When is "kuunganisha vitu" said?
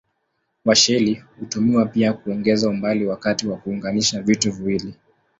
3.57-4.51